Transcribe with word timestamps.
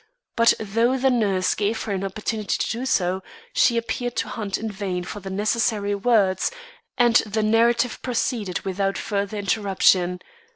But 0.35 0.55
though 0.59 0.97
the 0.97 1.11
nurse 1.11 1.53
gave 1.53 1.83
her 1.83 1.91
an 1.91 2.03
opportunity 2.03 2.57
to 2.57 2.69
do 2.71 2.87
so, 2.87 3.21
she 3.53 3.77
appeared 3.77 4.15
to 4.15 4.29
hunt 4.29 4.57
in 4.57 4.71
vain 4.71 5.03
for 5.03 5.19
the 5.19 5.29
necessary 5.29 5.93
words, 5.93 6.49
and 6.97 7.17
the 7.17 7.43
narrative 7.43 8.01
proceeded 8.01 8.61
without 8.61 8.97
further 8.97 9.37
interruption. 9.37 10.19